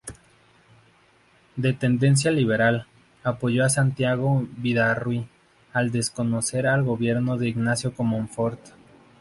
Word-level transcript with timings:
De 1.57 1.73
tendencia 1.73 2.31
liberal, 2.31 2.87
apoyó 3.23 3.63
a 3.63 3.69
Santiago 3.69 4.47
Vidaurri 4.57 5.27
al 5.73 5.91
desconocer 5.91 6.65
al 6.65 6.81
gobierno 6.81 7.37
de 7.37 7.49
Ignacio 7.49 7.93
Comonfort. 7.93 8.59